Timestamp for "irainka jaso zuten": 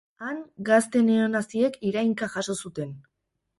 1.91-2.93